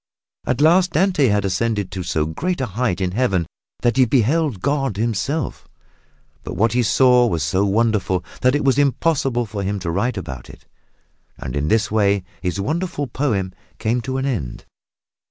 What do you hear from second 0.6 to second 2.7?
last Dante had ascended to so great a